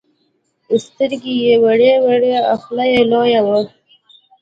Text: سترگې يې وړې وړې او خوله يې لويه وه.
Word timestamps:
سترگې 0.83 1.35
يې 1.43 1.55
وړې 1.63 1.93
وړې 2.05 2.33
او 2.49 2.57
خوله 2.63 2.85
يې 2.93 3.01
لويه 3.11 3.41
وه. 3.47 3.59